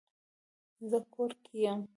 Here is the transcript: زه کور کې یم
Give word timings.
زه 0.89 0.97
کور 1.13 1.31
کې 1.43 1.55
یم 1.63 1.81